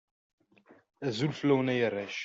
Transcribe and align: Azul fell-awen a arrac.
Azul 1.07 1.33
fell-awen 1.39 1.69
a 1.73 1.75
arrac. 1.87 2.17